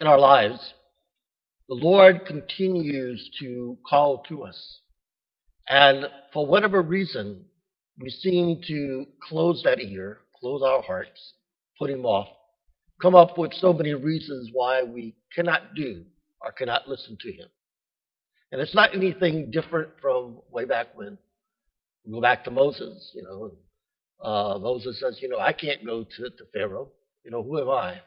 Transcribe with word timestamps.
in 0.00 0.06
our 0.06 0.18
lives, 0.18 0.74
the 1.68 1.74
Lord 1.74 2.26
continues 2.26 3.30
to 3.40 3.78
call 3.88 4.22
to 4.28 4.44
us. 4.44 4.80
And 5.68 6.06
for 6.32 6.46
whatever 6.46 6.82
reason, 6.82 7.44
we 7.98 8.10
seem 8.10 8.60
to 8.66 9.06
close 9.28 9.62
that 9.64 9.80
ear, 9.80 10.18
close 10.40 10.62
our 10.62 10.82
hearts, 10.82 11.34
put 11.78 11.90
Him 11.90 12.04
off, 12.04 12.28
come 13.00 13.14
up 13.14 13.38
with 13.38 13.52
so 13.54 13.72
many 13.72 13.94
reasons 13.94 14.50
why 14.52 14.82
we 14.82 15.14
cannot 15.34 15.74
do 15.74 16.04
or 16.40 16.52
cannot 16.52 16.88
listen 16.88 17.16
to 17.20 17.32
Him. 17.32 17.48
And 18.50 18.60
it's 18.60 18.74
not 18.74 18.94
anything 18.94 19.50
different 19.50 19.90
from 20.00 20.38
way 20.50 20.64
back 20.64 20.88
when. 20.94 21.16
We 22.04 22.12
go 22.12 22.20
back 22.20 22.44
to 22.44 22.50
Moses, 22.50 23.12
you 23.14 23.22
know. 23.22 23.52
Uh, 24.22 24.58
Moses 24.58 25.00
says, 25.00 25.18
you 25.22 25.28
know, 25.28 25.38
I 25.38 25.52
can't 25.52 25.84
go 25.86 26.04
to, 26.04 26.22
to 26.30 26.44
Pharaoh. 26.52 26.88
You 27.24 27.30
know, 27.30 27.42
who 27.42 27.60
am 27.60 27.70
I? 27.70 28.00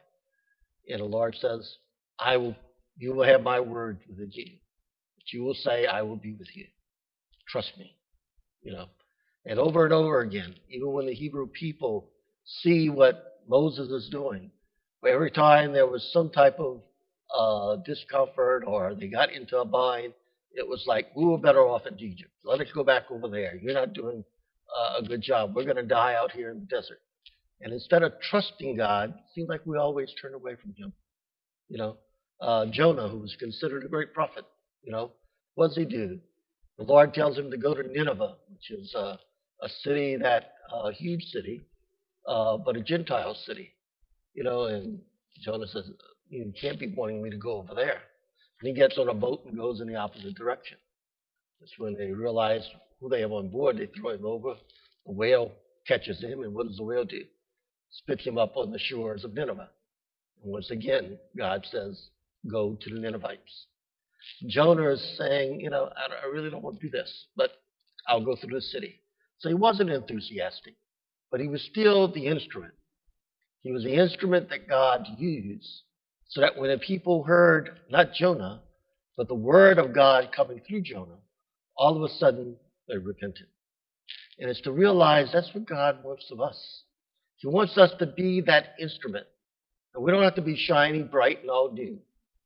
And 0.87 0.99
the 0.99 1.05
Lord 1.05 1.35
says, 1.39 1.77
I 2.19 2.37
will, 2.37 2.55
you 2.97 3.13
will 3.13 3.25
have 3.25 3.41
my 3.41 3.59
word 3.59 3.99
with 4.07 4.29
you. 4.33 4.51
But 5.17 5.33
you 5.33 5.43
will 5.43 5.55
say, 5.55 5.85
I 5.85 6.01
will 6.03 6.15
be 6.15 6.33
with 6.33 6.55
you. 6.55 6.65
Trust 7.47 7.71
me. 7.77 7.95
You 8.61 8.73
know. 8.73 8.85
And 9.45 9.59
over 9.59 9.85
and 9.85 9.93
over 9.93 10.21
again, 10.21 10.55
even 10.69 10.91
when 10.91 11.05
the 11.05 11.13
Hebrew 11.13 11.47
people 11.47 12.09
see 12.45 12.89
what 12.89 13.41
Moses 13.47 13.89
is 13.89 14.09
doing, 14.09 14.51
every 15.07 15.31
time 15.31 15.71
there 15.71 15.87
was 15.87 16.09
some 16.11 16.29
type 16.31 16.59
of 16.59 16.81
uh, 17.35 17.81
discomfort 17.85 18.63
or 18.65 18.95
they 18.95 19.07
got 19.07 19.31
into 19.31 19.59
a 19.59 19.65
bind, 19.65 20.13
it 20.51 20.67
was 20.67 20.83
like, 20.87 21.07
we 21.15 21.25
were 21.25 21.37
better 21.37 21.61
off 21.61 21.85
in 21.85 21.99
Egypt. 21.99 22.31
Let 22.43 22.61
us 22.61 22.67
go 22.73 22.83
back 22.83 23.03
over 23.11 23.27
there. 23.27 23.55
You're 23.61 23.73
not 23.73 23.93
doing 23.93 24.23
uh, 24.75 24.99
a 24.99 25.03
good 25.03 25.21
job. 25.21 25.55
We're 25.55 25.63
going 25.63 25.75
to 25.75 25.83
die 25.83 26.15
out 26.15 26.31
here 26.31 26.49
in 26.49 26.61
the 26.61 26.65
desert. 26.65 27.01
And 27.61 27.73
instead 27.73 28.03
of 28.03 28.13
trusting 28.29 28.77
God, 28.77 29.09
it 29.09 29.33
seems 29.33 29.49
like 29.49 29.65
we 29.65 29.77
always 29.77 30.13
turn 30.21 30.33
away 30.33 30.55
from 30.61 30.73
Him. 30.77 30.93
You 31.69 31.77
know, 31.77 31.97
uh, 32.41 32.65
Jonah, 32.71 33.07
who 33.07 33.19
was 33.19 33.35
considered 33.39 33.85
a 33.85 33.87
great 33.89 34.13
prophet, 34.13 34.45
you 34.83 34.91
know, 34.91 35.11
what 35.55 35.69
does 35.69 35.77
he 35.77 35.85
do? 35.85 36.19
The 36.77 36.83
Lord 36.83 37.13
tells 37.13 37.37
him 37.37 37.49
to 37.51 37.57
go 37.57 37.73
to 37.73 37.83
Nineveh, 37.83 38.35
which 38.49 38.71
is 38.71 38.93
uh, 38.93 39.15
a 39.61 39.69
city 39.83 40.17
that, 40.17 40.51
a 40.71 40.91
huge 40.91 41.23
city, 41.25 41.61
uh, 42.27 42.57
but 42.57 42.75
a 42.75 42.81
Gentile 42.81 43.35
city. 43.45 43.71
You 44.33 44.43
know, 44.43 44.65
and 44.65 44.99
Jonah 45.43 45.67
says, 45.67 45.89
You 46.29 46.53
can't 46.59 46.79
be 46.79 46.93
wanting 46.95 47.23
me 47.23 47.29
to 47.29 47.37
go 47.37 47.53
over 47.57 47.73
there. 47.73 48.01
And 48.61 48.67
he 48.67 48.73
gets 48.73 48.97
on 48.97 49.09
a 49.09 49.13
boat 49.13 49.43
and 49.45 49.57
goes 49.57 49.79
in 49.79 49.87
the 49.87 49.95
opposite 49.95 50.35
direction. 50.35 50.77
That's 51.59 51.73
when 51.77 51.95
they 51.95 52.11
realize 52.11 52.67
who 52.99 53.09
they 53.09 53.21
have 53.21 53.31
on 53.31 53.49
board. 53.49 53.77
They 53.77 53.87
throw 53.87 54.11
him 54.11 54.25
over. 54.25 54.55
The 55.05 55.13
whale 55.13 55.51
catches 55.87 56.21
him, 56.21 56.41
and 56.43 56.53
what 56.53 56.67
does 56.67 56.77
the 56.77 56.83
whale 56.83 57.05
do? 57.05 57.23
Spits 57.99 58.25
him 58.25 58.37
up 58.37 58.57
on 58.57 58.71
the 58.71 58.79
shores 58.79 59.23
of 59.23 59.33
Nineveh. 59.33 59.69
And 60.43 60.51
once 60.51 60.69
again, 60.69 61.17
God 61.37 61.65
says, 61.71 62.09
Go 62.49 62.77
to 62.81 62.89
the 62.89 62.99
Ninevites. 62.99 63.65
Jonah 64.47 64.89
is 64.89 65.17
saying, 65.17 65.61
You 65.61 65.69
know, 65.69 65.89
I 65.95 66.27
really 66.27 66.49
don't 66.49 66.63
want 66.63 66.79
to 66.79 66.85
do 66.85 66.91
this, 66.91 67.27
but 67.35 67.51
I'll 68.07 68.23
go 68.23 68.35
through 68.35 68.55
the 68.55 68.61
city. 68.61 69.01
So 69.39 69.49
he 69.49 69.55
wasn't 69.55 69.89
enthusiastic, 69.89 70.75
but 71.31 71.39
he 71.39 71.47
was 71.47 71.61
still 71.63 72.11
the 72.11 72.27
instrument. 72.27 72.73
He 73.61 73.71
was 73.71 73.83
the 73.83 73.95
instrument 73.95 74.49
that 74.49 74.67
God 74.67 75.07
used 75.17 75.81
so 76.27 76.41
that 76.41 76.57
when 76.57 76.69
the 76.69 76.77
people 76.77 77.23
heard 77.23 77.79
not 77.89 78.13
Jonah, 78.13 78.61
but 79.17 79.27
the 79.27 79.35
word 79.35 79.79
of 79.79 79.93
God 79.93 80.31
coming 80.35 80.61
through 80.67 80.81
Jonah, 80.81 81.19
all 81.77 81.95
of 81.95 82.03
a 82.03 82.13
sudden 82.15 82.57
they 82.87 82.97
repented. 82.97 83.47
And 84.37 84.49
it's 84.49 84.61
to 84.61 84.71
realize 84.71 85.29
that's 85.31 85.53
what 85.53 85.65
God 85.65 86.03
wants 86.03 86.29
of 86.31 86.41
us. 86.41 86.83
He 87.37 87.47
wants 87.47 87.77
us 87.77 87.91
to 87.99 88.05
be 88.05 88.41
that 88.41 88.75
instrument. 88.79 89.25
And 89.93 90.03
we 90.03 90.11
don't 90.11 90.23
have 90.23 90.35
to 90.35 90.41
be 90.41 90.57
shiny, 90.57 91.03
bright, 91.03 91.41
and 91.41 91.49
all 91.49 91.71
new. 91.71 91.97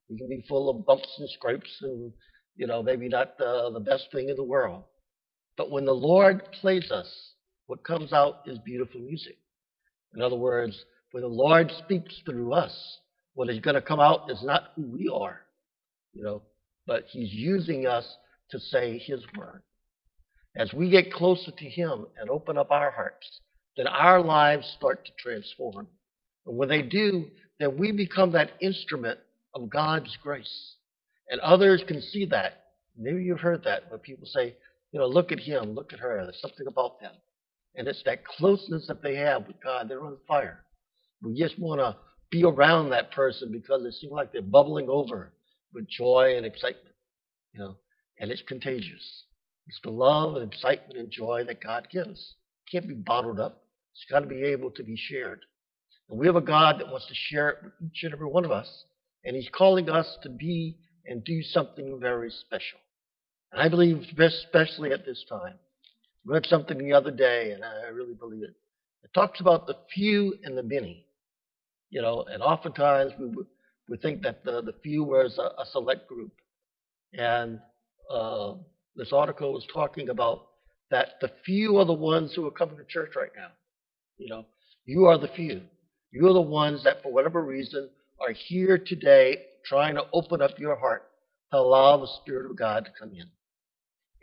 We 0.09 0.18
can 0.18 0.30
be 0.30 0.44
full 0.48 0.70
of 0.70 0.86
bumps 0.86 1.16
and 1.20 1.30
scrapes 1.30 1.70
and, 1.82 2.12
you 2.56 2.68
know, 2.68 2.82
maybe 2.82 3.08
not 3.08 3.38
the, 3.38 3.70
the 3.73 3.80
best 3.80 4.08
thing 4.12 4.30
in 4.30 4.36
the 4.36 4.44
world. 4.44 4.83
But 5.58 5.72
when 5.72 5.86
the 5.86 5.94
Lord 5.94 6.52
plays 6.61 6.89
us, 6.92 7.11
what 7.67 7.83
comes 7.83 8.14
out 8.14 8.42
is 8.45 8.58
beautiful 8.60 9.02
music. 9.02 9.38
In 10.16 10.22
other 10.22 10.36
words, 10.36 10.83
when 11.11 11.22
the 11.22 11.30
Lord 11.30 11.72
speaks 11.83 12.16
through 12.26 12.54
us, 12.54 12.99
what 13.33 13.49
is 13.49 13.60
going 13.60 13.76
to 13.76 13.82
come 13.82 13.99
out 13.99 14.30
is 14.32 14.42
not 14.44 14.72
who 14.76 14.83
we 14.83 15.10
are, 15.14 15.42
you 16.14 16.23
know, 16.23 16.42
but 16.88 17.05
He's 17.10 17.32
using 17.32 17.86
us 17.86 18.05
to 18.52 18.60
say 18.60 18.98
His 18.98 19.22
word. 19.38 19.61
As 20.55 20.73
we 20.73 20.89
get 20.89 21.14
closer 21.14 21.52
to 21.52 21.66
Him 21.70 22.08
and 22.20 22.30
open 22.30 22.58
up 22.58 22.72
our 22.72 22.89
hearts, 22.89 23.39
then 23.80 23.88
our 23.88 24.22
lives 24.22 24.67
start 24.78 25.06
to 25.06 25.12
transform. 25.17 25.88
And 26.45 26.58
when 26.58 26.67
they 26.67 26.82
do, 26.82 27.28
then 27.62 27.78
we 27.78 27.94
become 27.94 28.34
that 28.34 28.52
instrument 28.60 29.20
of 29.56 29.70
God's 29.70 30.17
grace. 30.22 30.76
And 31.30 31.40
others 31.40 31.82
can 31.88 32.02
see 32.02 32.26
that. 32.26 32.66
Maybe 32.98 33.23
you've 33.23 33.40
heard 33.40 33.64
that 33.64 33.90
when 33.90 34.02
people 34.02 34.28
say, 34.28 34.58
you 34.92 35.00
know, 35.00 35.08
look 35.08 35.32
at 35.32 35.40
him, 35.40 35.76
look 35.76 35.94
at 35.94 36.00
her. 36.00 36.22
There's 36.23 36.42
something 36.42 36.67
about 36.67 37.00
them. 37.00 37.14
And 37.76 37.88
it's 37.88 38.04
that 38.04 38.26
closeness 38.26 38.86
that 38.88 39.02
they 39.02 39.16
have 39.16 39.48
with 39.48 39.64
God. 39.64 39.88
They're 39.88 40.04
on 40.04 40.17
fire. 40.28 40.66
We 41.22 41.40
just 41.40 41.58
want 41.58 41.80
to 41.80 41.96
be 42.32 42.44
around 42.44 42.90
that 42.90 43.11
person 43.14 43.50
because 43.50 43.86
it 43.86 43.94
seems 43.94 44.11
like 44.11 44.34
they're 44.34 44.42
bubbling 44.42 44.90
over 44.90 45.32
with 45.73 45.88
joy 45.88 46.34
and 46.36 46.46
excitement. 46.46 46.96
You 47.54 47.61
know, 47.61 47.78
and 48.20 48.30
it's 48.30 48.44
contagious. 48.46 49.23
It's 49.67 49.80
the 49.86 49.92
love 49.92 50.36
and 50.36 50.52
excitement 50.52 51.00
and 51.00 51.10
joy 51.10 51.46
that 51.48 51.64
God 51.64 51.88
gives. 51.90 52.36
It 52.67 52.72
can't 52.72 52.90
be 52.90 52.96
bottled 52.96 53.40
up. 53.40 53.64
It's 53.94 54.05
got 54.10 54.22
to 54.22 54.27
be 54.27 54.44
able 54.44 54.72
to 54.72 54.83
be 54.83 54.95
shared. 54.95 55.42
And 56.10 56.20
we 56.20 56.26
have 56.27 56.36
a 56.36 56.42
God 56.42 56.80
that 56.80 56.88
wants 56.88 57.08
to 57.08 57.14
share 57.16 57.50
it 57.50 57.58
with 57.64 57.73
each 57.86 58.04
and 58.04 58.14
every 58.14 58.27
one 58.27 58.45
of 58.45 58.52
us. 58.52 58.86
And 59.26 59.36
He's 59.36 59.50
calling 59.50 59.89
us 59.89 60.17
to 60.23 60.30
be 60.30 60.77
and 61.05 61.23
do 61.23 61.42
something 61.42 61.99
very 61.99 62.30
special. 62.30 62.80
And 63.52 63.61
I 63.61 63.67
believe, 63.67 64.05
especially 64.17 64.92
at 64.92 65.05
this 65.05 65.23
time, 65.28 65.54
I 65.54 66.32
read 66.32 66.45
something 66.45 66.78
the 66.78 66.94
other 66.94 67.11
day, 67.11 67.52
and 67.52 67.64
I 67.64 67.89
really 67.89 68.14
believe 68.14 68.44
it. 68.44 68.55
It 69.04 69.14
talks 69.14 69.39
about 69.39 69.66
the 69.66 69.76
few 69.94 70.36
and 70.44 70.58
the 70.58 70.64
many. 70.64 71.05
You 71.89 72.02
know, 72.02 72.26
and 72.32 72.44
oftentimes 72.44 73.14
we 73.20 73.32
we 73.89 73.98
think 73.98 74.22
that 74.22 74.45
the, 74.45 74.61
the 74.61 74.73
few 74.83 75.04
was 75.04 75.38
a, 75.39 75.61
a 75.61 75.66
select 75.72 76.08
group. 76.08 76.32
And 77.14 77.60
uh, 78.14 78.54
this 78.95 79.11
article 79.11 79.54
was 79.54 79.66
talking 79.73 80.10
about 80.10 80.48
that 80.92 81.14
the 81.22 81.32
few 81.44 81.78
are 81.78 81.86
the 81.86 81.94
ones 81.94 82.33
who 82.36 82.45
are 82.48 82.52
coming 82.52 82.78
to 82.78 82.86
church 82.86 83.14
right 83.16 83.32
now. 83.36 83.49
You 84.19 84.27
know, 84.27 84.45
you 84.85 85.05
are 85.05 85.17
the 85.17 85.30
few. 85.30 85.61
You 86.11 86.27
are 86.27 86.33
the 86.33 86.41
ones 86.41 86.83
that, 86.83 87.02
for 87.02 87.11
whatever 87.11 87.43
reason, 87.43 87.89
are 88.19 88.33
here 88.33 88.77
today 88.77 89.37
trying 89.65 89.95
to 89.95 90.05
open 90.11 90.41
up 90.41 90.59
your 90.59 90.75
heart 90.75 91.03
to 91.52 91.57
allow 91.57 91.97
the 91.97 92.11
Spirit 92.21 92.52
of 92.52 92.57
God 92.57 92.85
to 92.85 92.91
come 92.99 93.13
in. 93.13 93.30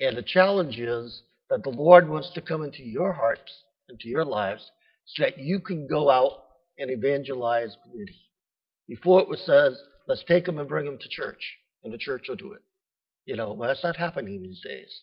And 0.07 0.17
the 0.17 0.23
challenge 0.23 0.79
is 0.79 1.23
that 1.49 1.63
the 1.63 1.71
Lord 1.71 2.09
wants 2.09 2.31
to 2.35 2.43
come 2.43 2.63
into 2.63 2.83
your 2.83 3.13
hearts, 3.13 3.51
into 3.89 4.09
your 4.09 4.25
lives, 4.25 4.71
so 5.07 5.23
that 5.23 5.39
you 5.39 5.61
can 5.61 5.89
go 5.89 6.11
out 6.11 6.43
and 6.79 6.91
evangelize 6.91 7.75
community. 7.83 8.21
Before 8.87 9.23
it 9.23 9.29
was 9.29 9.41
says, 9.47 9.81
let's 10.07 10.25
take 10.29 10.45
them 10.45 10.59
and 10.59 10.69
bring 10.69 10.85
them 10.85 10.99
to 10.99 11.09
church, 11.09 11.41
and 11.83 11.93
the 11.93 11.99
church 11.99 12.27
will 12.29 12.37
do 12.37 12.53
it. 12.53 12.63
You 13.25 13.37
know, 13.37 13.55
well, 13.55 13.69
that's 13.69 13.83
not 13.83 13.97
happening 13.97 14.43
these 14.43 14.61
days. 14.63 15.01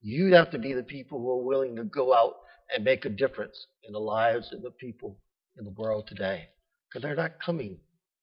You 0.00 0.34
have 0.34 0.50
to 0.52 0.58
be 0.58 0.72
the 0.72 0.82
people 0.82 1.18
who 1.18 1.30
are 1.30 1.44
willing 1.44 1.76
to 1.76 1.84
go 1.84 2.14
out 2.14 2.36
and 2.74 2.84
make 2.84 3.04
a 3.04 3.10
difference 3.10 3.66
in 3.84 3.92
the 3.92 3.98
lives 3.98 4.52
of 4.52 4.62
the 4.62 4.70
people 4.70 5.18
in 5.58 5.64
the 5.64 5.70
world 5.70 6.06
today. 6.08 6.48
Because 6.88 7.02
they're 7.02 7.16
not 7.16 7.40
coming 7.44 7.78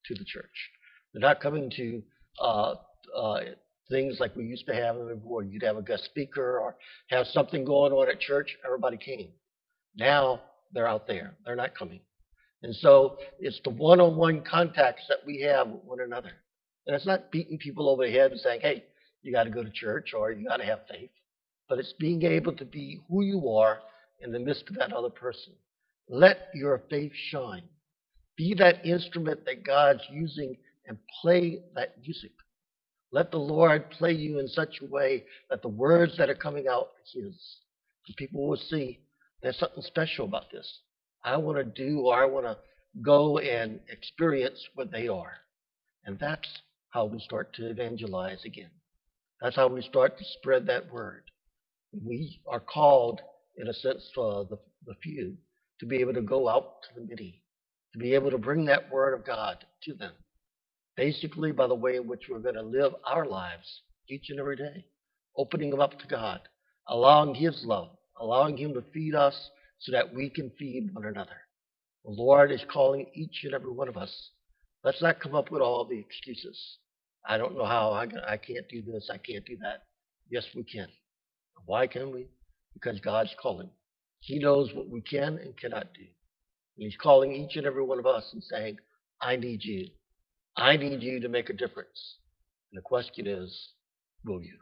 to 0.06 0.13
the 0.13 0.25
church. 0.25 0.69
They're 1.13 1.22
not 1.22 1.41
coming 1.41 1.72
to 1.78 2.03
uh, 2.41 2.75
uh, 3.16 3.39
things 3.89 4.17
like 4.19 4.35
we 4.35 4.45
used 4.45 4.66
to 4.67 4.73
have 4.73 4.95
before. 5.07 5.44
You'd 5.44 5.63
have 5.63 5.78
a 5.78 5.81
guest 5.81 6.06
speaker 6.06 6.59
or 6.59 6.75
have 7.09 7.28
something 7.28 7.63
going 7.63 7.91
on 7.91 8.09
at 8.09 8.19
church. 8.19 8.55
Everybody 8.66 8.97
came. 8.97 9.29
Now 9.95 10.41
they're 10.73 10.88
out 10.88 11.07
there. 11.07 11.35
They're 11.45 11.55
not 11.55 11.75
coming. 11.75 12.01
And 12.63 12.75
so 12.75 13.17
it's 13.40 13.59
the 13.63 13.69
one 13.69 14.00
on 14.00 14.16
one 14.16 14.41
contacts 14.41 15.03
that 15.09 15.19
we 15.26 15.41
have 15.41 15.67
with 15.67 15.84
one 15.84 15.99
another. 15.99 16.31
And 16.87 16.96
it's 16.96 17.05
not 17.05 17.31
beating 17.31 17.58
people 17.58 17.90
over 17.90 18.05
the 18.05 18.11
head 18.11 18.31
and 18.31 18.40
saying, 18.40 18.61
hey, 18.61 18.85
you 19.22 19.31
got 19.31 19.43
to 19.43 19.49
go 19.49 19.64
to 19.64 19.69
church 19.69 20.14
or 20.14 20.31
you 20.31 20.47
got 20.47 20.58
to 20.58 20.66
have 20.66 20.79
faith. 20.90 21.11
But 21.70 21.80
it's 21.80 21.94
being 22.00 22.24
able 22.24 22.54
to 22.54 22.66
be 22.66 23.02
who 23.10 23.24
you 23.24 23.50
are 23.50 23.80
in 24.22 24.32
the 24.32 24.40
midst 24.40 24.70
of 24.70 24.76
that 24.76 24.94
other 24.94 25.10
person. 25.10 25.54
Let 26.10 26.50
your 26.54 26.82
faith 26.90 27.14
shine. 27.30 27.64
Be 28.36 28.54
that 28.56 28.86
instrument 28.86 29.46
that 29.46 29.66
God's 29.66 30.02
using 30.12 30.58
and 30.88 30.98
play 31.22 31.60
that 31.76 31.96
music. 32.02 32.32
Let 33.12 33.32
the 33.32 33.38
Lord 33.38 33.92
play 33.92 34.12
you 34.12 34.40
in 34.40 34.48
such 34.48 34.80
a 34.82 34.88
way 34.88 35.24
that 35.50 35.62
the 35.62 35.68
words 35.68 36.18
that 36.18 36.30
are 36.30 36.36
coming 36.36 36.68
out 36.68 36.88
are 36.88 37.22
His. 37.22 37.58
And 38.08 38.16
people 38.18 38.48
will 38.48 38.58
see 38.58 39.00
there's 39.42 39.60
something 39.60 39.84
special 39.84 40.26
about 40.26 40.52
this. 40.52 40.80
I 41.24 41.38
want 41.38 41.58
to 41.58 41.64
do 41.64 42.02
or 42.02 42.22
I 42.22 42.26
want 42.26 42.46
to 42.46 42.58
go 43.02 43.38
and 43.38 43.80
experience 43.90 44.60
what 44.76 44.92
they 44.92 45.08
are. 45.08 45.34
And 46.06 46.18
that's 46.20 46.48
how 46.90 47.06
we 47.06 47.20
start 47.20 47.54
to 47.56 47.70
evangelize 47.70 48.44
again. 48.46 48.72
That's 49.42 49.56
how 49.56 49.68
we 49.68 49.82
start 49.82 50.18
to 50.18 50.26
spread 50.40 50.66
that 50.68 50.92
word. 50.92 51.24
We 52.01 52.41
are 52.47 52.59
called, 52.61 53.22
in 53.57 53.67
a 53.67 53.73
sense, 53.73 54.09
uh, 54.17 54.43
the, 54.43 54.57
the 54.85 54.95
few, 55.03 55.35
to 55.79 55.85
be 55.85 55.97
able 55.97 56.13
to 56.13 56.22
go 56.22 56.49
out 56.49 56.84
to 56.84 57.01
the 57.01 57.07
many, 57.07 57.43
to 57.93 57.99
be 57.99 58.13
able 58.16 58.31
to 58.31 58.37
bring 58.37 58.66
that 58.66 58.91
word 58.91 59.13
of 59.13 59.25
God 59.25 59.66
to 59.84 59.93
them. 59.93 60.13
basically 60.97 61.51
by 61.51 61.67
the 61.67 61.75
way 61.75 61.97
in 61.97 62.07
which 62.07 62.23
we're 62.29 62.40
going 62.40 62.55
to 62.55 62.63
live 62.63 62.93
our 63.07 63.25
lives 63.25 63.81
each 64.09 64.29
and 64.29 64.40
every 64.40 64.57
day, 64.57 64.85
opening 65.37 65.72
them 65.72 65.81
up 65.81 65.99
to 65.99 66.07
God, 66.07 66.41
allowing 66.90 67.35
His 67.35 67.63
love, 67.66 67.90
allowing 68.19 68.57
Him 68.57 68.73
to 68.75 68.84
feed 68.93 69.16
us 69.16 69.49
so 69.79 69.91
that 69.93 70.13
we 70.13 70.29
can 70.29 70.51
feed 70.59 70.90
one 70.93 71.05
another. 71.05 71.37
The 72.05 72.11
Lord 72.11 72.51
is 72.51 72.63
calling 72.72 73.07
each 73.16 73.41
and 73.43 73.53
every 73.53 73.72
one 73.72 73.90
of 73.90 73.97
us. 73.97 74.31
Let's 74.84 75.01
not 75.01 75.22
come 75.22 75.35
up 75.35 75.51
with 75.51 75.61
all 75.61 75.85
the 75.85 75.99
excuses. 75.99 76.59
I 77.28 77.37
don't 77.37 77.57
know 77.57 77.66
how. 77.66 77.91
I, 77.91 78.07
I 78.28 78.37
can't 78.37 78.67
do 78.69 78.81
this. 78.81 79.09
I 79.11 79.17
can't 79.17 79.45
do 79.45 79.57
that. 79.61 79.84
Yes, 80.29 80.45
we 80.55 80.63
can. 80.63 80.87
Why 81.66 81.88
can 81.88 82.11
we? 82.11 82.28
Because 82.73 83.00
God's 83.00 83.35
calling. 83.41 83.70
He 84.20 84.40
knows 84.40 84.73
what 84.73 84.90
we 84.90 85.02
can 85.02 85.38
and 85.38 85.58
cannot 85.58 85.94
do. 85.94 86.02
And 86.02 86.85
He's 86.85 86.97
calling 87.02 87.34
each 87.34 87.55
and 87.55 87.66
every 87.66 87.84
one 87.84 88.00
of 88.00 88.05
us 88.05 88.29
and 88.34 88.44
saying, 88.44 88.78
I 89.22 89.35
need 89.35 89.64
you. 89.64 89.88
I 90.58 90.78
need 90.78 91.02
you 91.02 91.20
to 91.20 91.29
make 91.29 91.50
a 91.50 91.53
difference. 91.53 92.17
And 92.72 92.78
the 92.78 92.84
question 92.84 93.28
is, 93.28 93.70
will 94.26 94.41
you? 94.41 94.58